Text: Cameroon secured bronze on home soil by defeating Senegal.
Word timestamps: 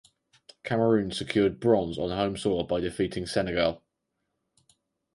Cameroon 0.63 1.11
secured 1.11 1.59
bronze 1.59 1.99
on 1.99 2.09
home 2.09 2.35
soil 2.35 2.63
by 2.63 2.79
defeating 2.81 3.27
Senegal. 3.27 3.83